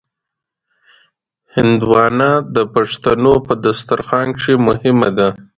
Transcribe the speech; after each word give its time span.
هندوانه 1.55 2.29
د 2.55 2.57
پښتنو 2.75 3.33
په 3.47 3.53
دسترخوان 3.65 4.27
کې 4.41 4.53
مهمه 4.67 5.09
ده. 5.17 5.29